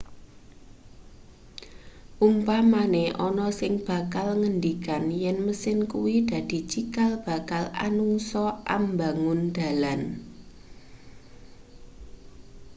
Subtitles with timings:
[2.27, 8.43] umpamane ana sing bakal ngendikan yen mesin kuwi dadi cikal bakal anungsa
[8.77, 10.01] ambangun dalan